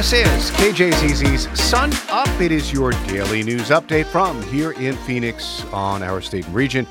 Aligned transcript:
This 0.00 0.14
is 0.14 0.50
KJZZ's 0.52 1.60
Sun 1.60 1.92
Up. 2.08 2.40
It 2.40 2.52
is 2.52 2.72
your 2.72 2.92
daily 3.06 3.42
news 3.42 3.68
update 3.68 4.06
from 4.06 4.42
here 4.44 4.72
in 4.72 4.96
Phoenix 4.96 5.62
on 5.74 6.02
our 6.02 6.22
state 6.22 6.46
and 6.46 6.54
region. 6.54 6.86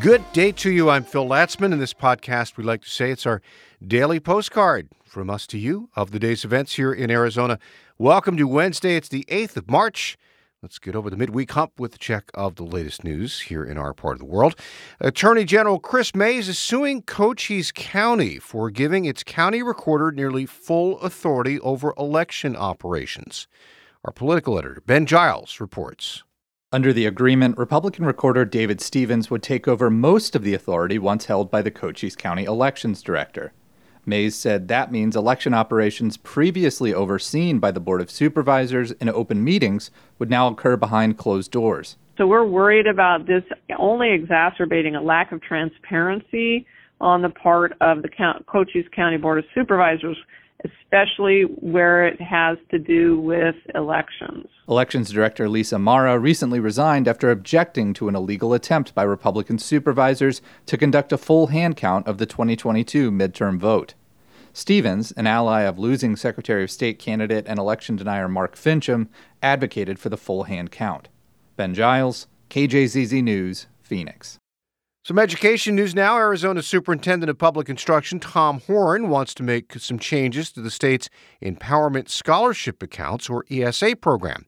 Good 0.00 0.22
day 0.34 0.52
to 0.52 0.70
you. 0.70 0.90
I'm 0.90 1.02
Phil 1.02 1.26
Latzman. 1.26 1.72
In 1.72 1.78
this 1.78 1.94
podcast, 1.94 2.58
we 2.58 2.64
like 2.64 2.82
to 2.82 2.90
say 2.90 3.10
it's 3.10 3.24
our 3.24 3.40
daily 3.82 4.20
postcard 4.20 4.90
from 5.02 5.30
us 5.30 5.46
to 5.46 5.58
you 5.58 5.88
of 5.96 6.10
the 6.10 6.18
day's 6.18 6.44
events 6.44 6.74
here 6.74 6.92
in 6.92 7.10
Arizona. 7.10 7.58
Welcome 7.96 8.36
to 8.36 8.46
Wednesday. 8.46 8.96
It's 8.96 9.08
the 9.08 9.24
8th 9.30 9.56
of 9.56 9.70
March. 9.70 10.18
Let's 10.62 10.78
get 10.78 10.94
over 10.94 11.10
the 11.10 11.16
midweek 11.16 11.50
hump 11.50 11.80
with 11.80 11.96
a 11.96 11.98
check 11.98 12.30
of 12.34 12.54
the 12.54 12.62
latest 12.62 13.02
news 13.02 13.40
here 13.40 13.64
in 13.64 13.76
our 13.76 13.92
part 13.92 14.14
of 14.14 14.20
the 14.20 14.24
world. 14.24 14.54
Attorney 15.00 15.44
General 15.44 15.80
Chris 15.80 16.14
Mayes 16.14 16.48
is 16.48 16.56
suing 16.56 17.02
Cochise 17.02 17.72
County 17.72 18.38
for 18.38 18.70
giving 18.70 19.04
its 19.04 19.24
county 19.24 19.60
recorder 19.60 20.12
nearly 20.12 20.46
full 20.46 21.00
authority 21.00 21.58
over 21.58 21.92
election 21.98 22.54
operations. 22.54 23.48
Our 24.04 24.12
political 24.12 24.56
editor, 24.56 24.80
Ben 24.86 25.04
Giles, 25.04 25.58
reports. 25.58 26.22
Under 26.70 26.92
the 26.92 27.06
agreement, 27.06 27.58
Republican 27.58 28.06
recorder 28.06 28.44
David 28.44 28.80
Stevens 28.80 29.32
would 29.32 29.42
take 29.42 29.66
over 29.66 29.90
most 29.90 30.36
of 30.36 30.44
the 30.44 30.54
authority 30.54 30.96
once 30.96 31.24
held 31.24 31.50
by 31.50 31.62
the 31.62 31.72
Cochise 31.72 32.14
County 32.14 32.44
elections 32.44 33.02
director. 33.02 33.52
Mayes 34.04 34.34
said 34.34 34.68
that 34.68 34.90
means 34.90 35.14
election 35.14 35.54
operations 35.54 36.16
previously 36.16 36.92
overseen 36.92 37.60
by 37.60 37.70
the 37.70 37.80
Board 37.80 38.00
of 38.00 38.10
Supervisors 38.10 38.90
in 38.92 39.08
open 39.08 39.44
meetings 39.44 39.90
would 40.18 40.28
now 40.30 40.48
occur 40.48 40.76
behind 40.76 41.18
closed 41.18 41.52
doors. 41.52 41.96
So 42.18 42.26
we're 42.26 42.44
worried 42.44 42.86
about 42.86 43.26
this 43.26 43.44
only 43.78 44.12
exacerbating 44.12 44.96
a 44.96 45.02
lack 45.02 45.32
of 45.32 45.40
transparency 45.40 46.66
on 47.00 47.22
the 47.22 47.30
part 47.30 47.72
of 47.80 48.02
the 48.02 48.08
Cochise 48.46 48.86
County 48.94 49.16
Board 49.16 49.38
of 49.38 49.44
Supervisors, 49.54 50.16
especially 50.64 51.42
where 51.42 52.06
it 52.06 52.20
has 52.20 52.58
to 52.70 52.78
do 52.78 53.18
with 53.20 53.56
elections. 53.74 54.46
Elections 54.68 55.10
Director 55.10 55.48
Lisa 55.48 55.76
Marra 55.76 56.20
recently 56.20 56.60
resigned 56.60 57.08
after 57.08 57.30
objecting 57.30 57.92
to 57.94 58.08
an 58.08 58.14
illegal 58.14 58.52
attempt 58.52 58.94
by 58.94 59.02
Republican 59.02 59.58
supervisors 59.58 60.42
to 60.66 60.76
conduct 60.76 61.12
a 61.12 61.18
full 61.18 61.48
hand 61.48 61.76
count 61.76 62.06
of 62.06 62.18
the 62.18 62.26
2022 62.26 63.10
midterm 63.10 63.58
vote. 63.58 63.94
Stevens, 64.52 65.12
an 65.12 65.26
ally 65.26 65.62
of 65.62 65.78
losing 65.78 66.14
Secretary 66.16 66.62
of 66.62 66.70
State 66.70 66.98
candidate 66.98 67.46
and 67.46 67.58
election 67.58 67.96
denier 67.96 68.28
Mark 68.28 68.54
Finchem, 68.54 69.08
advocated 69.42 69.98
for 69.98 70.08
the 70.08 70.16
full 70.16 70.44
hand 70.44 70.70
count. 70.70 71.08
Ben 71.56 71.74
Giles, 71.74 72.26
KJZZ 72.50 73.22
News, 73.22 73.66
Phoenix. 73.80 74.38
Some 75.04 75.18
education 75.18 75.74
news 75.74 75.96
now. 75.96 76.16
Arizona 76.16 76.62
Superintendent 76.62 77.28
of 77.28 77.36
Public 77.36 77.68
Instruction 77.68 78.20
Tom 78.20 78.60
Horne 78.60 79.08
wants 79.08 79.34
to 79.34 79.42
make 79.42 79.76
some 79.78 79.98
changes 79.98 80.52
to 80.52 80.60
the 80.60 80.70
state's 80.70 81.08
Empowerment 81.42 82.08
Scholarship 82.08 82.82
Accounts, 82.82 83.28
or 83.28 83.44
ESA 83.50 83.96
program. 83.96 84.46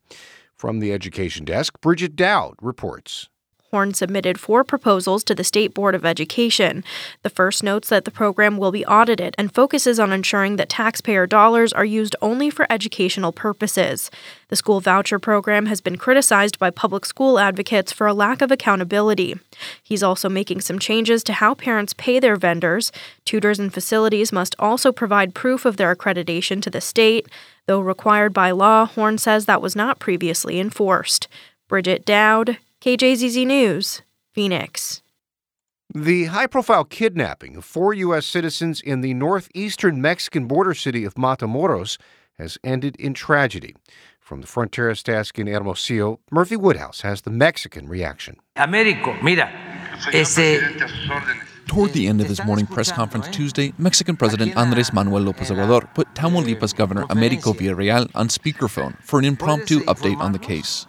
From 0.54 0.78
the 0.78 0.92
Education 0.92 1.44
Desk, 1.44 1.80
Bridget 1.80 2.14
Dowd 2.14 2.54
reports. 2.60 3.28
Horne 3.74 3.92
submitted 3.92 4.38
four 4.38 4.62
proposals 4.62 5.24
to 5.24 5.34
the 5.34 5.42
State 5.42 5.74
Board 5.74 5.96
of 5.96 6.04
Education. 6.04 6.84
The 7.24 7.28
first 7.28 7.64
notes 7.64 7.88
that 7.88 8.04
the 8.04 8.12
program 8.12 8.56
will 8.56 8.70
be 8.70 8.86
audited 8.86 9.34
and 9.36 9.52
focuses 9.52 9.98
on 9.98 10.12
ensuring 10.12 10.54
that 10.54 10.68
taxpayer 10.68 11.26
dollars 11.26 11.72
are 11.72 11.84
used 11.84 12.14
only 12.22 12.50
for 12.50 12.68
educational 12.70 13.32
purposes. 13.32 14.12
The 14.46 14.54
school 14.54 14.78
voucher 14.78 15.18
program 15.18 15.66
has 15.66 15.80
been 15.80 15.96
criticized 15.98 16.56
by 16.60 16.70
public 16.70 17.04
school 17.04 17.40
advocates 17.40 17.90
for 17.90 18.06
a 18.06 18.14
lack 18.14 18.42
of 18.42 18.52
accountability. 18.52 19.40
He's 19.82 20.04
also 20.04 20.28
making 20.28 20.60
some 20.60 20.78
changes 20.78 21.24
to 21.24 21.32
how 21.32 21.54
parents 21.54 21.94
pay 21.94 22.20
their 22.20 22.36
vendors. 22.36 22.92
Tutors 23.24 23.58
and 23.58 23.74
facilities 23.74 24.30
must 24.30 24.54
also 24.60 24.92
provide 24.92 25.34
proof 25.34 25.64
of 25.64 25.78
their 25.78 25.92
accreditation 25.92 26.62
to 26.62 26.70
the 26.70 26.80
state. 26.80 27.26
Though 27.66 27.80
required 27.80 28.32
by 28.32 28.52
law, 28.52 28.86
Horne 28.86 29.18
says 29.18 29.46
that 29.46 29.60
was 29.60 29.74
not 29.74 29.98
previously 29.98 30.60
enforced. 30.60 31.26
Bridget 31.66 32.04
Dowd, 32.04 32.58
KJZZ 32.84 33.46
News, 33.46 34.02
Phoenix. 34.34 35.00
The 35.94 36.26
high 36.26 36.46
profile 36.46 36.84
kidnapping 36.84 37.56
of 37.56 37.64
four 37.64 37.94
U.S. 37.94 38.26
citizens 38.26 38.82
in 38.82 39.00
the 39.00 39.14
northeastern 39.14 40.02
Mexican 40.02 40.44
border 40.44 40.74
city 40.74 41.06
of 41.06 41.14
Matamoros 41.14 41.96
has 42.36 42.58
ended 42.62 42.94
in 42.96 43.14
tragedy. 43.14 43.74
From 44.20 44.42
the 44.42 44.46
Fronteras 44.46 45.02
desk 45.02 45.38
in 45.38 45.46
Hermosillo, 45.46 46.20
Murphy 46.30 46.56
Woodhouse 46.56 47.00
has 47.00 47.22
the 47.22 47.30
Mexican 47.30 47.88
reaction. 47.88 48.36
Americo, 48.56 49.14
mira, 49.22 49.50
ese 50.12 50.60
Toward 51.66 51.94
the 51.94 52.06
end 52.06 52.20
of 52.20 52.26
his 52.26 52.44
morning 52.44 52.66
press 52.66 52.92
conference 52.92 53.28
Tuesday, 53.28 53.72
Mexican 53.78 54.14
President 54.14 54.54
Andres 54.58 54.92
Manuel 54.92 55.22
Lopez 55.22 55.50
Obrador 55.50 55.92
put 55.94 56.14
Tamaulipas 56.14 56.76
Governor 56.76 57.06
Americo 57.08 57.54
Villarreal 57.54 58.10
on 58.14 58.28
speakerphone 58.28 58.94
for 59.02 59.18
an 59.18 59.24
impromptu 59.24 59.80
update 59.84 60.18
on 60.18 60.32
the 60.32 60.38
case. 60.38 60.86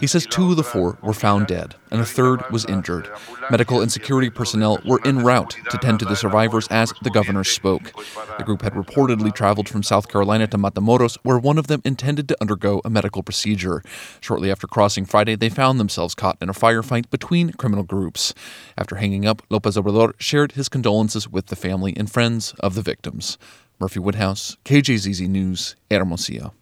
He 0.00 0.06
says 0.06 0.26
two 0.26 0.50
of 0.50 0.56
the 0.56 0.64
four 0.64 0.98
were 1.02 1.12
found 1.12 1.46
dead, 1.46 1.76
and 1.90 2.00
a 2.00 2.04
third 2.04 2.42
was 2.50 2.64
injured. 2.64 3.08
Medical 3.50 3.80
and 3.80 3.92
security 3.92 4.30
personnel 4.30 4.78
were 4.84 5.00
en 5.04 5.18
route 5.18 5.56
to 5.70 5.78
tend 5.78 6.00
to 6.00 6.04
the 6.04 6.16
survivors 6.16 6.66
as 6.68 6.92
the 7.02 7.10
governor 7.10 7.44
spoke. 7.44 7.92
The 8.38 8.44
group 8.44 8.62
had 8.62 8.74
reportedly 8.74 9.32
traveled 9.32 9.68
from 9.68 9.82
South 9.82 10.08
Carolina 10.08 10.46
to 10.48 10.58
Matamoros, 10.58 11.18
where 11.22 11.38
one 11.38 11.58
of 11.58 11.68
them 11.68 11.82
intended 11.84 12.28
to 12.28 12.36
undergo 12.40 12.80
a 12.84 12.90
medical 12.90 13.22
procedure. 13.22 13.82
Shortly 14.20 14.50
after 14.50 14.66
crossing 14.66 15.04
Friday, 15.04 15.36
they 15.36 15.48
found 15.48 15.78
themselves 15.78 16.14
caught 16.14 16.38
in 16.40 16.48
a 16.48 16.54
firefight 16.54 17.10
between 17.10 17.52
criminal 17.52 17.84
groups. 17.84 18.34
After 18.76 18.96
hanging 18.96 19.24
up, 19.26 19.42
Lopez 19.50 19.76
Obrador 19.76 20.14
shared 20.18 20.52
his 20.52 20.68
condolences 20.68 21.28
with 21.28 21.46
the 21.46 21.56
family 21.56 21.94
and 21.96 22.10
friends 22.10 22.54
of 22.60 22.74
the 22.74 22.82
victims. 22.82 23.38
Murphy 23.78 24.00
Woodhouse, 24.00 24.56
KJZZ 24.64 25.28
News, 25.28 25.76
Hermosillo. 25.90 26.54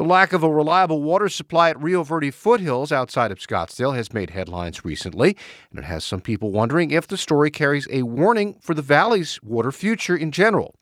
The 0.00 0.06
lack 0.06 0.32
of 0.32 0.42
a 0.42 0.48
reliable 0.48 1.02
water 1.02 1.28
supply 1.28 1.68
at 1.68 1.78
Rio 1.78 2.02
Verde 2.02 2.30
foothills 2.30 2.90
outside 2.90 3.30
of 3.30 3.38
Scottsdale 3.38 3.94
has 3.94 4.14
made 4.14 4.30
headlines 4.30 4.82
recently, 4.82 5.36
and 5.68 5.78
it 5.78 5.84
has 5.84 6.04
some 6.04 6.22
people 6.22 6.52
wondering 6.52 6.90
if 6.90 7.06
the 7.06 7.18
story 7.18 7.50
carries 7.50 7.86
a 7.90 8.02
warning 8.04 8.56
for 8.62 8.72
the 8.72 8.80
valley's 8.80 9.38
water 9.42 9.70
future 9.70 10.16
in 10.16 10.32
general. 10.32 10.74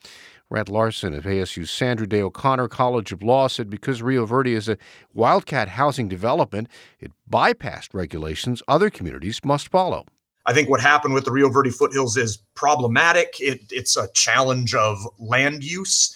Rhett 0.50 0.68
Larson 0.68 1.14
of 1.14 1.24
ASU's 1.24 1.68
Sandra 1.68 2.06
Day 2.06 2.22
O'Connor 2.22 2.68
College 2.68 3.10
of 3.10 3.20
Law 3.20 3.48
said 3.48 3.68
because 3.68 4.02
Rio 4.02 4.24
Verde 4.24 4.54
is 4.54 4.68
a 4.68 4.78
wildcat 5.12 5.70
housing 5.70 6.06
development, 6.06 6.68
it 7.00 7.10
bypassed 7.28 7.94
regulations 7.94 8.62
other 8.68 8.88
communities 8.88 9.40
must 9.44 9.68
follow. 9.68 10.06
I 10.46 10.52
think 10.52 10.68
what 10.70 10.80
happened 10.80 11.14
with 11.14 11.24
the 11.24 11.32
Rio 11.32 11.48
Verde 11.48 11.70
foothills 11.70 12.16
is 12.16 12.36
problematic. 12.54 13.34
It, 13.40 13.62
it's 13.72 13.96
a 13.96 14.06
challenge 14.14 14.76
of 14.76 14.96
land 15.18 15.64
use 15.64 16.14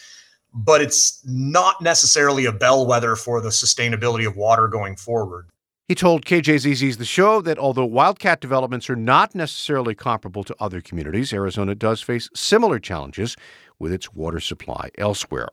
but 0.55 0.81
it's 0.81 1.21
not 1.25 1.81
necessarily 1.81 2.45
a 2.45 2.53
bellwether 2.53 3.17
for 3.17 3.41
the 3.41 3.49
sustainability 3.49 4.27
of 4.27 4.37
water 4.37 4.69
going 4.69 4.97
forward. 4.97 5.49
He 5.89 5.95
told 5.95 6.25
KJZZ's 6.25 6.97
The 6.97 7.05
Show 7.05 7.41
that 7.43 7.59
although 7.59 7.85
wildcat 7.85 8.41
developments 8.41 8.89
are 8.89 8.97
not 8.97 9.35
necessarily 9.35 9.95
comparable 9.95 10.45
to 10.45 10.57
other 10.59 10.81
communities, 10.81 11.33
Arizona 11.33 11.75
does 11.75 12.01
face 12.01 12.31
similar 12.35 12.79
challenges 12.79 13.37
with 13.79 13.93
its 13.93 14.15
water 14.15 14.41
supply 14.41 14.91
elsewhere. 14.97 15.49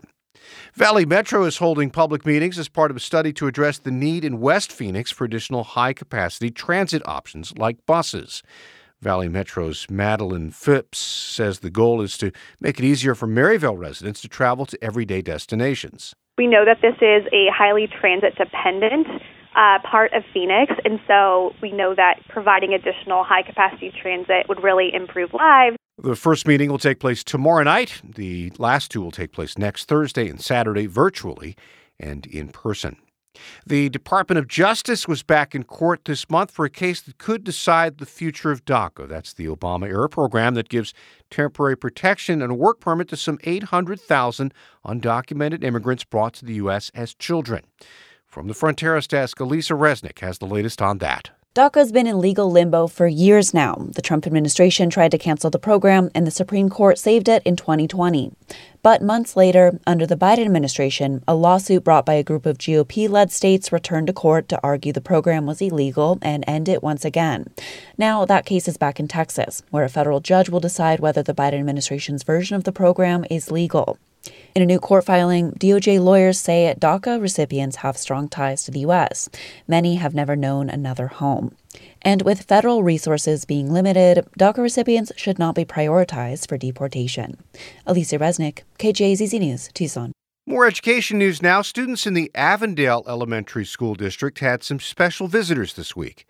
Valley 0.74 1.06
Metro 1.06 1.44
is 1.44 1.58
holding 1.58 1.90
public 1.90 2.26
meetings 2.26 2.58
as 2.58 2.70
part 2.70 2.92
of 2.92 2.98
a 2.98 3.02
study 3.02 3.34
to 3.34 3.48
address 3.48 3.80
the 3.80 3.92
need 3.92 4.24
in 4.24 4.40
West 4.40 4.72
Phoenix 4.72 5.12
for 5.12 5.26
additional 5.26 5.64
high 5.64 5.94
capacity 5.94 6.50
transit 6.52 7.06
options 7.06 7.58
like 7.58 7.86
buses. 7.86 8.42
Valley 9.02 9.30
Metro's 9.30 9.90
Madeline 9.90 10.52
Phipps 10.52 11.00
says 11.00 11.60
the 11.60 11.70
goal 11.70 12.02
is 12.02 12.18
to 12.18 12.32
make 12.60 12.80
it 12.80 12.86
easier 12.86 13.16
for 13.16 13.28
Maryvale 13.28 13.78
residents 13.78 14.20
to 14.22 14.28
travel 14.28 14.66
to 14.66 14.84
everyday 14.84 15.22
destinations. 15.22 16.14
We 16.38 16.48
know 16.48 16.66
that 16.66 16.82
this 16.82 16.96
is 16.96 17.26
a 17.32 17.48
highly 17.54 17.88
transit 17.88 18.36
dependent 18.36 19.08
uh, 19.56 19.80
part 19.90 20.12
of 20.14 20.24
Phoenix, 20.34 20.74
and 20.84 21.00
so 21.08 21.54
we 21.62 21.72
know 21.72 21.96
that 21.96 22.20
providing 22.28 22.74
additional 22.74 23.24
high 23.24 23.42
capacity 23.42 23.94
transit 24.02 24.48
would 24.50 24.62
really 24.62 24.94
improve 24.94 25.34
lives. 25.34 25.78
The 25.98 26.16
first 26.16 26.46
meeting 26.46 26.70
will 26.70 26.78
take 26.78 27.00
place 27.00 27.24
tomorrow 27.24 27.64
night. 27.64 28.02
The 28.04 28.52
last 28.58 28.92
two 28.92 29.02
will 29.02 29.12
take 29.12 29.32
place 29.32 29.58
next 29.58 29.86
Thursday 29.86 30.30
and 30.30 30.42
Saturday 30.42 30.88
virtually 30.88 31.56
and 32.00 32.26
in 32.26 32.50
person. 32.50 32.98
The 33.66 33.90
Department 33.90 34.40
of 34.40 34.48
Justice 34.48 35.08
was 35.08 35.24
back 35.24 35.54
in 35.54 35.64
court 35.64 36.06
this 36.06 36.30
month 36.30 36.52
for 36.52 36.66
a 36.66 36.70
case 36.70 37.02
that 37.02 37.18
could 37.18 37.44
decide 37.44 37.98
the 37.98 38.06
future 38.06 38.52
of 38.52 38.66
DACA. 38.66 39.08
That's 39.08 39.34
the 39.34 39.46
Obama 39.46 39.88
era 39.88 40.10
program 40.10 40.56
that 40.56 40.70
gives 40.70 40.94
temporary 41.30 41.78
protection 41.78 42.42
and 42.42 42.52
a 42.52 42.56
work 42.56 42.80
permit 42.80 43.08
to 43.10 43.18
some 43.18 43.40
800,000 43.44 44.54
undocumented 44.86 45.64
immigrants 45.64 46.04
brought 46.04 46.34
to 46.36 46.46
the 46.46 46.56
U.S. 46.56 46.92
as 46.96 47.14
children. 47.14 47.64
From 48.26 48.48
the 48.48 48.54
Fronteras 48.54 49.08
desk, 49.08 49.38
Alisa 49.38 49.78
Reznick 49.78 50.20
has 50.20 50.38
the 50.38 50.46
latest 50.46 50.82
on 50.82 51.00
that. 51.00 51.32
DACA's 51.56 51.92
been 51.92 52.06
in 52.06 52.20
legal 52.20 52.52
limbo 52.52 52.86
for 52.86 53.08
years 53.08 53.56
now. 53.56 53.88
The 53.96 54.04
Trump 54.04 54.28
administration 54.28 54.92
tried 54.92 55.10
to 55.10 55.18
cancel 55.18 55.50
the 55.50 55.58
program, 55.58 56.12
and 56.14 56.28
the 56.28 56.32
Supreme 56.32 56.70
Court 56.70 57.00
saved 57.00 57.28
it 57.28 57.42
in 57.42 57.56
2020. 57.56 58.32
But 58.84 59.02
months 59.02 59.36
later, 59.36 59.80
under 59.88 60.06
the 60.06 60.16
Biden 60.16 60.46
administration, 60.46 61.24
a 61.28 61.34
lawsuit 61.34 61.84
brought 61.84 62.06
by 62.06 62.14
a 62.14 62.24
group 62.24 62.46
of 62.46 62.60
GOP 62.60 63.10
led 63.10 63.32
states 63.32 63.72
returned 63.72 64.06
to 64.06 64.14
court 64.14 64.48
to 64.50 64.60
argue 64.62 64.94
the 64.94 65.02
program 65.02 65.48
was 65.48 65.60
illegal 65.60 66.20
and 66.22 66.44
end 66.48 66.70
it 66.70 66.84
once 66.84 67.04
again. 67.04 67.48
Now, 67.98 68.26
that 68.26 68.46
case 68.46 68.68
is 68.68 68.78
back 68.78 69.00
in 69.00 69.08
Texas, 69.08 69.64
where 69.72 69.84
a 69.84 69.90
federal 69.90 70.20
judge 70.20 70.50
will 70.50 70.60
decide 70.60 71.00
whether 71.00 71.24
the 71.24 71.34
Biden 71.34 71.60
administration's 71.60 72.22
version 72.22 72.58
of 72.58 72.64
the 72.64 72.72
program 72.72 73.26
is 73.28 73.50
legal. 73.50 73.98
In 74.56 74.62
a 74.62 74.66
new 74.66 74.80
court 74.80 75.06
filing, 75.06 75.52
DOJ 75.54 76.04
lawyers 76.04 76.40
say 76.40 76.74
DACA 76.78 77.22
recipients 77.22 77.78
have 77.78 77.98
strong 77.98 78.28
ties 78.28 78.64
to 78.64 78.72
the 78.72 78.82
U.S. 78.82 79.30
Many 79.68 79.96
have 79.96 80.14
never 80.14 80.36
known 80.36 80.70
another 80.70 81.08
home. 81.08 81.56
And 82.02 82.24
with 82.24 82.44
federal 82.44 82.84
resources 82.84 83.46
being 83.46 83.72
limited, 83.72 84.26
DACA 84.38 84.58
recipients 84.58 85.12
should 85.16 85.40
not 85.40 85.56
be 85.56 85.66
prioritized 85.66 86.50
for 86.50 86.58
deportation. 86.58 87.38
Alisa 87.88 88.20
Reznick, 88.20 88.64
KJZZ 88.80 89.40
News, 89.40 89.70
Tucson. 89.74 90.12
More 90.46 90.66
education 90.66 91.20
news 91.20 91.44
now. 91.44 91.62
Students 91.62 92.08
in 92.08 92.16
the 92.16 92.32
Avondale 92.34 93.04
Elementary 93.08 93.66
School 93.66 93.94
District 93.94 94.40
had 94.40 94.64
some 94.64 94.80
special 94.80 95.28
visitors 95.28 95.76
this 95.76 95.96
week. 95.96 96.26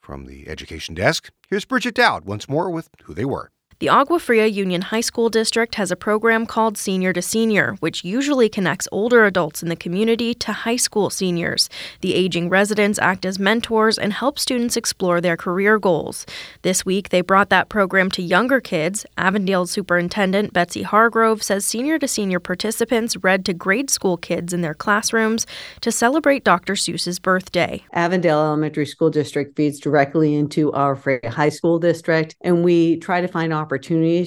From 0.00 0.24
the 0.24 0.48
education 0.48 0.94
desk, 0.94 1.30
here's 1.50 1.66
Bridget 1.66 1.94
Dowd 1.94 2.24
once 2.24 2.48
more 2.48 2.70
with 2.70 2.88
who 3.02 3.12
they 3.12 3.26
were. 3.26 3.50
The 3.80 3.88
Agua 3.88 4.18
Fria 4.18 4.46
Union 4.46 4.82
High 4.82 5.02
School 5.02 5.28
District 5.28 5.76
has 5.76 5.92
a 5.92 5.96
program 5.96 6.46
called 6.46 6.76
Senior 6.76 7.12
to 7.12 7.22
Senior, 7.22 7.76
which 7.78 8.02
usually 8.02 8.48
connects 8.48 8.88
older 8.90 9.24
adults 9.24 9.62
in 9.62 9.68
the 9.68 9.76
community 9.76 10.34
to 10.34 10.50
high 10.52 10.74
school 10.74 11.10
seniors. 11.10 11.70
The 12.00 12.16
aging 12.16 12.48
residents 12.48 12.98
act 12.98 13.24
as 13.24 13.38
mentors 13.38 13.96
and 13.96 14.12
help 14.12 14.40
students 14.40 14.76
explore 14.76 15.20
their 15.20 15.36
career 15.36 15.78
goals. 15.78 16.26
This 16.62 16.84
week, 16.84 17.10
they 17.10 17.20
brought 17.20 17.50
that 17.50 17.68
program 17.68 18.10
to 18.12 18.20
younger 18.20 18.60
kids. 18.60 19.06
Avondale 19.16 19.64
Superintendent 19.64 20.52
Betsy 20.52 20.82
Hargrove 20.82 21.44
says 21.44 21.64
Senior 21.64 22.00
to 22.00 22.08
Senior 22.08 22.40
participants 22.40 23.16
read 23.18 23.44
to 23.44 23.54
grade 23.54 23.90
school 23.90 24.16
kids 24.16 24.52
in 24.52 24.60
their 24.60 24.74
classrooms 24.74 25.46
to 25.82 25.92
celebrate 25.92 26.42
Dr. 26.42 26.72
Seuss's 26.72 27.20
birthday. 27.20 27.84
Avondale 27.92 28.40
Elementary 28.40 28.86
School 28.86 29.10
District 29.10 29.54
feeds 29.54 29.78
directly 29.78 30.34
into 30.34 30.72
Agua 30.72 30.96
Fria 30.96 31.30
High 31.30 31.50
School 31.50 31.78
District, 31.78 32.34
and 32.40 32.64
we 32.64 32.96
try 32.96 33.20
to 33.20 33.28
find 33.28 33.52
opportunities 33.52 33.67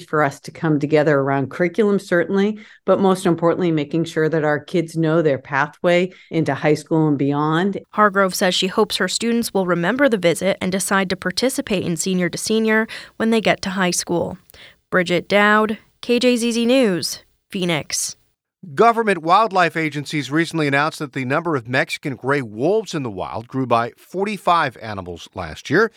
for 0.06 0.22
us 0.22 0.38
to 0.40 0.50
come 0.50 0.78
together 0.78 1.18
around 1.18 1.50
curriculum, 1.50 1.98
certainly, 1.98 2.58
but 2.84 3.00
most 3.00 3.26
importantly, 3.26 3.72
making 3.72 4.04
sure 4.04 4.28
that 4.28 4.44
our 4.44 4.60
kids 4.60 4.96
know 4.96 5.22
their 5.22 5.38
pathway 5.38 6.10
into 6.30 6.54
high 6.54 6.74
school 6.74 7.08
and 7.08 7.18
beyond. 7.18 7.78
Hargrove 7.90 8.34
says 8.34 8.54
she 8.54 8.68
hopes 8.68 8.96
her 8.96 9.08
students 9.08 9.54
will 9.54 9.66
remember 9.66 10.08
the 10.08 10.18
visit 10.18 10.58
and 10.60 10.70
decide 10.70 11.08
to 11.10 11.16
participate 11.16 11.84
in 11.84 11.96
Senior 11.96 12.28
to 12.28 12.38
Senior 12.38 12.86
when 13.16 13.30
they 13.30 13.40
get 13.40 13.62
to 13.62 13.70
high 13.70 13.90
school. 13.90 14.38
Bridget 14.90 15.28
Dowd, 15.28 15.78
KJZZ 16.02 16.66
News, 16.66 17.24
Phoenix. 17.48 18.16
Government 18.74 19.22
wildlife 19.22 19.76
agencies 19.76 20.30
recently 20.30 20.68
announced 20.68 21.00
that 21.00 21.14
the 21.14 21.24
number 21.24 21.56
of 21.56 21.66
Mexican 21.66 22.14
gray 22.14 22.42
wolves 22.42 22.94
in 22.94 23.02
the 23.02 23.10
wild 23.10 23.48
grew 23.48 23.66
by 23.66 23.90
45 23.96 24.76
animals 24.80 25.28
last 25.34 25.68
year. 25.68 25.90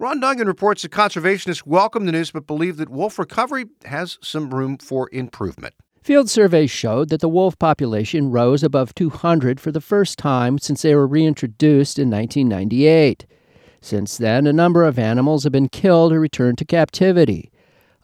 Ron 0.00 0.18
Dungan 0.18 0.46
reports 0.46 0.80
that 0.80 0.92
conservationists 0.92 1.66
welcome 1.66 2.06
the 2.06 2.12
news 2.12 2.30
but 2.30 2.46
believe 2.46 2.78
that 2.78 2.88
wolf 2.88 3.18
recovery 3.18 3.66
has 3.84 4.16
some 4.22 4.48
room 4.48 4.78
for 4.78 5.10
improvement. 5.12 5.74
Field 6.02 6.30
surveys 6.30 6.70
showed 6.70 7.10
that 7.10 7.20
the 7.20 7.28
wolf 7.28 7.58
population 7.58 8.30
rose 8.30 8.62
above 8.62 8.94
200 8.94 9.60
for 9.60 9.70
the 9.70 9.80
first 9.82 10.18
time 10.18 10.56
since 10.56 10.80
they 10.80 10.94
were 10.94 11.06
reintroduced 11.06 11.98
in 11.98 12.08
1998. 12.08 13.26
Since 13.82 14.16
then, 14.16 14.46
a 14.46 14.54
number 14.54 14.84
of 14.84 14.98
animals 14.98 15.44
have 15.44 15.52
been 15.52 15.68
killed 15.68 16.14
or 16.14 16.20
returned 16.20 16.56
to 16.56 16.64
captivity. 16.64 17.52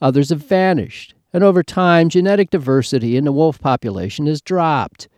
Others 0.02 0.28
have 0.28 0.42
vanished, 0.42 1.14
and 1.32 1.42
over 1.42 1.62
time, 1.62 2.10
genetic 2.10 2.50
diversity 2.50 3.16
in 3.16 3.24
the 3.24 3.32
wolf 3.32 3.58
population 3.58 4.26
has 4.26 4.42
dropped. 4.42 5.08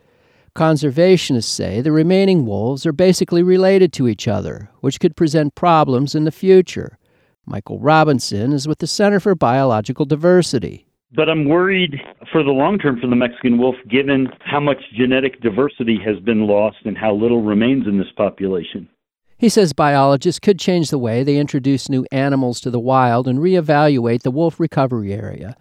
Conservationists 0.55 1.43
say 1.43 1.81
the 1.81 1.91
remaining 1.91 2.45
wolves 2.45 2.85
are 2.85 2.91
basically 2.91 3.43
related 3.43 3.93
to 3.93 4.07
each 4.07 4.27
other, 4.27 4.69
which 4.81 4.99
could 4.99 5.15
present 5.15 5.55
problems 5.55 6.15
in 6.15 6.25
the 6.25 6.31
future. 6.31 6.97
Michael 7.45 7.79
Robinson 7.79 8.51
is 8.53 8.67
with 8.67 8.79
the 8.79 8.87
Center 8.87 9.19
for 9.19 9.35
Biological 9.35 10.05
Diversity. 10.05 10.85
But 11.11 11.29
I'm 11.29 11.45
worried 11.45 11.99
for 12.31 12.43
the 12.43 12.51
long 12.51 12.77
term 12.77 12.99
for 12.99 13.07
the 13.07 13.15
Mexican 13.15 13.57
wolf, 13.57 13.75
given 13.89 14.27
how 14.41 14.59
much 14.59 14.77
genetic 14.95 15.41
diversity 15.41 15.99
has 16.05 16.19
been 16.19 16.45
lost 16.45 16.77
and 16.85 16.97
how 16.97 17.13
little 17.13 17.41
remains 17.41 17.87
in 17.87 17.97
this 17.97 18.11
population. 18.15 18.87
He 19.37 19.49
says 19.49 19.73
biologists 19.73 20.39
could 20.39 20.59
change 20.59 20.89
the 20.89 20.99
way 20.99 21.23
they 21.23 21.37
introduce 21.37 21.89
new 21.89 22.05
animals 22.11 22.59
to 22.61 22.69
the 22.69 22.79
wild 22.79 23.27
and 23.27 23.39
reevaluate 23.39 24.21
the 24.21 24.31
wolf 24.31 24.59
recovery 24.59 25.13
area. 25.13 25.55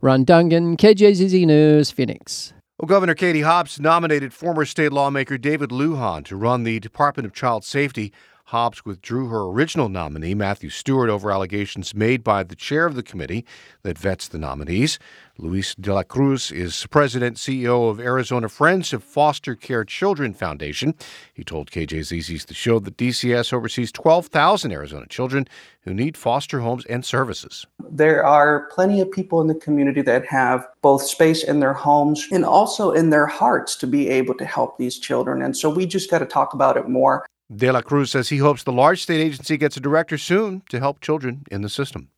Ron 0.00 0.24
Dungan, 0.24 0.76
KJZZ 0.78 1.44
News, 1.44 1.90
Phoenix. 1.90 2.54
Well, 2.80 2.86
Governor 2.86 3.16
Katie 3.16 3.40
Hobbs 3.40 3.80
nominated 3.80 4.32
former 4.32 4.64
state 4.64 4.92
lawmaker 4.92 5.36
David 5.36 5.70
Lujan 5.70 6.24
to 6.26 6.36
run 6.36 6.62
the 6.62 6.78
Department 6.78 7.26
of 7.26 7.32
Child 7.32 7.64
Safety. 7.64 8.12
Hobbs 8.48 8.82
withdrew 8.82 9.28
her 9.28 9.42
original 9.42 9.90
nominee, 9.90 10.34
Matthew 10.34 10.70
Stewart, 10.70 11.10
over 11.10 11.30
allegations 11.30 11.94
made 11.94 12.24
by 12.24 12.42
the 12.42 12.56
chair 12.56 12.86
of 12.86 12.94
the 12.94 13.02
committee 13.02 13.44
that 13.82 13.98
vets 13.98 14.26
the 14.26 14.38
nominees. 14.38 14.98
Luis 15.36 15.74
de 15.74 15.92
la 15.92 16.02
Cruz 16.02 16.50
is 16.50 16.86
president 16.86 17.36
CEO 17.36 17.90
of 17.90 18.00
Arizona 18.00 18.48
Friends 18.48 18.94
of 18.94 19.04
Foster 19.04 19.54
Care 19.54 19.84
Children 19.84 20.32
Foundation. 20.32 20.94
He 21.34 21.44
told 21.44 21.70
KJZZ's 21.70 22.46
The 22.46 22.54
Show 22.54 22.78
that 22.78 22.96
DCS 22.96 23.52
oversees 23.52 23.92
12,000 23.92 24.72
Arizona 24.72 25.04
children 25.08 25.46
who 25.82 25.92
need 25.92 26.16
foster 26.16 26.60
homes 26.60 26.86
and 26.86 27.04
services. 27.04 27.66
There 27.90 28.24
are 28.24 28.66
plenty 28.70 29.02
of 29.02 29.10
people 29.10 29.42
in 29.42 29.48
the 29.48 29.56
community 29.56 30.00
that 30.00 30.24
have 30.24 30.66
both 30.80 31.02
space 31.02 31.44
in 31.44 31.60
their 31.60 31.74
homes 31.74 32.26
and 32.32 32.46
also 32.46 32.92
in 32.92 33.10
their 33.10 33.26
hearts 33.26 33.76
to 33.76 33.86
be 33.86 34.08
able 34.08 34.34
to 34.36 34.46
help 34.46 34.78
these 34.78 34.98
children. 34.98 35.42
And 35.42 35.54
so 35.54 35.68
we 35.68 35.84
just 35.84 36.10
got 36.10 36.20
to 36.20 36.26
talk 36.26 36.54
about 36.54 36.78
it 36.78 36.88
more. 36.88 37.26
De 37.54 37.72
La 37.72 37.80
Cruz 37.80 38.10
says 38.10 38.28
he 38.28 38.38
hopes 38.38 38.62
the 38.62 38.72
large 38.72 39.02
state 39.02 39.20
agency 39.20 39.56
gets 39.56 39.76
a 39.76 39.80
director 39.80 40.18
soon 40.18 40.62
to 40.68 40.78
help 40.78 41.00
children 41.00 41.44
in 41.50 41.62
the 41.62 41.68
system. 41.70 42.10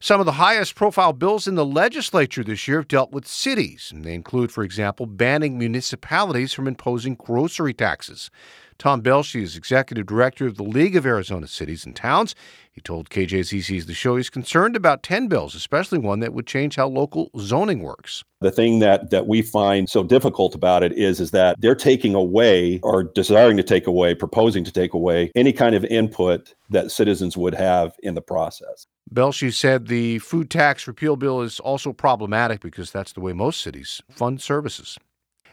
Some 0.00 0.20
of 0.20 0.26
the 0.26 0.32
highest 0.32 0.74
profile 0.74 1.12
bills 1.12 1.46
in 1.46 1.56
the 1.56 1.66
legislature 1.66 2.42
this 2.42 2.66
year 2.66 2.78
have 2.78 2.88
dealt 2.88 3.12
with 3.12 3.26
cities, 3.26 3.90
and 3.92 4.04
they 4.04 4.14
include, 4.14 4.50
for 4.52 4.62
example, 4.62 5.04
banning 5.06 5.58
municipalities 5.58 6.54
from 6.54 6.68
imposing 6.68 7.16
grocery 7.16 7.74
taxes. 7.74 8.30
Tom 8.78 9.00
Belshe 9.00 9.36
is 9.36 9.56
executive 9.56 10.06
director 10.06 10.46
of 10.46 10.56
the 10.56 10.62
League 10.62 10.96
of 10.96 11.06
Arizona 11.06 11.46
Cities 11.46 11.86
and 11.86 11.96
Towns. 11.96 12.34
He 12.70 12.82
told 12.82 13.08
KJZZ's 13.08 13.86
The 13.86 13.94
Show 13.94 14.16
he's 14.16 14.28
concerned 14.28 14.76
about 14.76 15.02
10 15.02 15.28
bills, 15.28 15.54
especially 15.54 15.98
one 15.98 16.20
that 16.20 16.34
would 16.34 16.46
change 16.46 16.76
how 16.76 16.88
local 16.88 17.30
zoning 17.38 17.80
works. 17.80 18.22
The 18.40 18.50
thing 18.50 18.80
that, 18.80 19.10
that 19.10 19.26
we 19.26 19.40
find 19.40 19.88
so 19.88 20.04
difficult 20.04 20.54
about 20.54 20.82
it 20.82 20.92
is, 20.92 21.20
is 21.20 21.30
that 21.30 21.58
they're 21.58 21.74
taking 21.74 22.14
away 22.14 22.78
or 22.82 23.02
desiring 23.02 23.56
to 23.56 23.62
take 23.62 23.86
away, 23.86 24.14
proposing 24.14 24.62
to 24.64 24.72
take 24.72 24.92
away 24.92 25.32
any 25.34 25.54
kind 25.54 25.74
of 25.74 25.84
input 25.86 26.54
that 26.68 26.90
citizens 26.90 27.34
would 27.34 27.54
have 27.54 27.94
in 28.02 28.14
the 28.14 28.20
process. 28.20 28.86
Belshe 29.10 29.52
said 29.52 29.86
the 29.86 30.18
food 30.18 30.50
tax 30.50 30.86
repeal 30.86 31.16
bill 31.16 31.40
is 31.40 31.60
also 31.60 31.92
problematic 31.92 32.60
because 32.60 32.90
that's 32.90 33.12
the 33.12 33.20
way 33.20 33.32
most 33.32 33.60
cities 33.62 34.02
fund 34.10 34.42
services. 34.42 34.98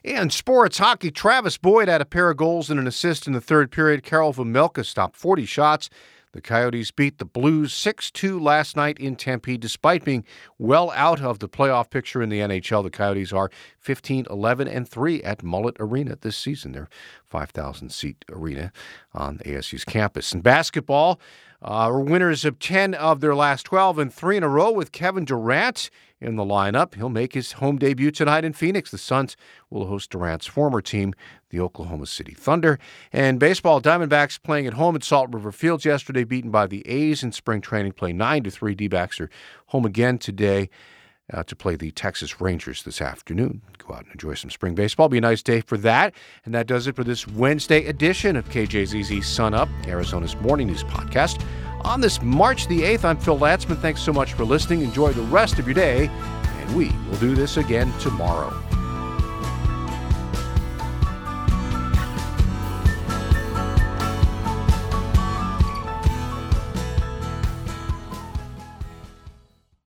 And 0.05 0.33
sports 0.33 0.79
hockey, 0.79 1.11
Travis 1.11 1.57
Boyd 1.57 1.87
had 1.87 2.01
a 2.01 2.05
pair 2.05 2.29
of 2.29 2.35
goals 2.35 2.69
and 2.69 2.77
an 2.77 2.87
assist 2.87 3.25
in 3.25 3.31
the 3.31 3.39
third 3.39 3.71
period. 3.71 4.03
Karel 4.03 4.33
Vejmelka 4.33 4.85
stopped 4.85 5.15
40 5.15 5.45
shots. 5.45 5.89
The 6.33 6.41
Coyotes 6.41 6.91
beat 6.91 7.19
the 7.19 7.25
Blues 7.25 7.71
6 7.73 8.11
2 8.11 8.37
last 8.39 8.75
night 8.75 8.97
in 8.97 9.15
Tempe. 9.15 9.57
Despite 9.57 10.03
being 10.03 10.25
well 10.57 10.91
out 10.91 11.21
of 11.21 11.39
the 11.39 11.47
playoff 11.47 11.89
picture 11.89 12.21
in 12.21 12.29
the 12.29 12.39
NHL, 12.39 12.83
the 12.83 12.89
Coyotes 12.89 13.31
are 13.31 13.49
15 13.77 14.25
11 14.29 14.67
and 14.67 14.89
3 14.89 15.23
at 15.23 15.43
Mullet 15.43 15.77
Arena 15.79 16.17
this 16.19 16.35
season. 16.35 16.73
Their 16.73 16.89
5,000 17.27 17.89
seat 17.89 18.25
arena 18.29 18.73
on 19.13 19.37
ASU's 19.45 19.85
campus. 19.85 20.33
In 20.33 20.41
basketball, 20.41 21.21
uh, 21.61 21.89
winners 21.93 22.43
of 22.43 22.59
10 22.59 22.93
of 22.95 23.21
their 23.21 23.35
last 23.35 23.63
12 23.63 23.99
and 23.99 24.13
three 24.13 24.35
in 24.35 24.43
a 24.43 24.49
row 24.49 24.71
with 24.71 24.91
Kevin 24.91 25.23
Durant 25.23 25.89
in 26.23 26.35
the 26.35 26.43
lineup. 26.43 26.95
He'll 26.95 27.09
make 27.09 27.33
his 27.33 27.53
home 27.53 27.77
debut 27.77 28.11
tonight 28.11 28.45
in 28.45 28.53
Phoenix. 28.53 28.91
The 28.91 28.97
Suns 28.97 29.35
will 29.69 29.87
host 29.87 30.09
Durant's 30.09 30.45
former 30.45 30.81
team, 30.81 31.13
the 31.49 31.59
Oklahoma 31.59 32.05
City 32.05 32.33
Thunder. 32.33 32.79
And 33.11 33.39
baseball, 33.39 33.81
Diamondbacks 33.81 34.41
playing 34.41 34.67
at 34.67 34.73
home 34.73 34.95
at 34.95 35.03
Salt 35.03 35.33
River 35.33 35.51
Fields 35.51 35.85
yesterday, 35.85 36.23
beaten 36.23 36.51
by 36.51 36.67
the 36.67 36.87
A's 36.87 37.23
in 37.23 37.31
spring 37.31 37.61
training, 37.61 37.93
play 37.93 38.13
9 38.13 38.43
to 38.43 38.51
3. 38.51 38.75
D 38.75 38.87
backs 38.87 39.19
are 39.19 39.29
home 39.67 39.85
again 39.85 40.17
today. 40.17 40.69
Uh, 41.33 41.41
to 41.41 41.55
play 41.55 41.77
the 41.77 41.89
Texas 41.91 42.41
Rangers 42.41 42.83
this 42.83 43.01
afternoon. 43.01 43.61
Go 43.77 43.93
out 43.93 44.03
and 44.03 44.11
enjoy 44.11 44.33
some 44.33 44.49
spring 44.49 44.75
baseball. 44.75 45.07
Be 45.07 45.19
a 45.19 45.21
nice 45.21 45.41
day 45.41 45.61
for 45.61 45.77
that. 45.77 46.13
And 46.43 46.53
that 46.53 46.67
does 46.67 46.85
it 46.85 46.97
for 46.97 47.05
this 47.05 47.25
Wednesday 47.25 47.85
edition 47.85 48.35
of 48.35 48.49
KJZZ 48.49 49.23
Sun 49.23 49.53
Up, 49.53 49.69
Arizona's 49.87 50.35
morning 50.41 50.67
news 50.67 50.83
podcast. 50.83 51.41
On 51.85 51.99
this 51.99 52.21
March 52.21 52.67
the 52.67 52.81
8th, 52.81 53.03
I'm 53.03 53.17
Phil 53.17 53.37
Latzman. 53.37 53.77
Thanks 53.77 54.01
so 54.01 54.13
much 54.13 54.33
for 54.33 54.45
listening. 54.45 54.83
Enjoy 54.83 55.11
the 55.11 55.21
rest 55.23 55.59
of 55.59 55.67
your 55.67 55.73
day, 55.73 56.07
and 56.07 56.75
we 56.75 56.89
will 57.09 57.17
do 57.17 57.35
this 57.35 57.57
again 57.57 57.91
tomorrow. 57.99 58.51